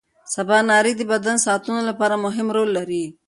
[0.33, 3.03] سباناري د بدن ساعتونو لپاره مهمه رول لري.